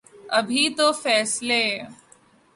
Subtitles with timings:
[0.37, 1.63] ابھی تو فیصلے